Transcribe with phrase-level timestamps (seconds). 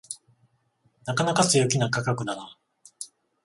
[1.05, 2.57] なかなか強気な価格だな